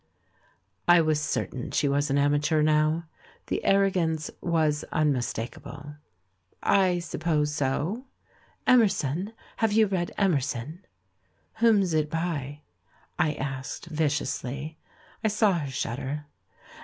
[0.87, 3.05] I was certain she was an amateur now,
[3.45, 5.93] the arrogance was unmistakable.
[6.63, 8.05] "I suppose so."
[8.65, 10.83] "Emerson— Have you read Emerson?"
[11.57, 12.61] "Whom's it by?"
[13.19, 14.77] I asked \dciously.
[15.23, 16.25] I saw her shudder.